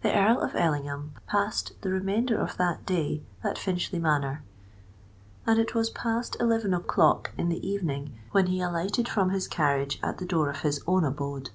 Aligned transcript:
The 0.00 0.18
Earl 0.18 0.40
of 0.40 0.56
Ellingham 0.56 1.12
passed 1.26 1.72
the 1.82 1.90
remainder 1.90 2.38
of 2.40 2.56
that 2.56 2.86
day 2.86 3.20
at 3.42 3.58
Finchley 3.58 3.98
Manor; 3.98 4.42
and 5.46 5.58
it 5.58 5.74
was 5.74 5.90
past 5.90 6.34
eleven 6.40 6.72
o'clock 6.72 7.32
in 7.36 7.50
the 7.50 7.60
evening 7.68 8.18
when 8.30 8.46
he 8.46 8.62
alighted 8.62 9.06
from 9.06 9.28
his 9.28 9.46
carriage 9.46 10.00
at 10.02 10.16
the 10.16 10.24
door 10.24 10.48
of 10.48 10.62
his 10.62 10.82
own 10.86 11.04
abode. 11.04 11.50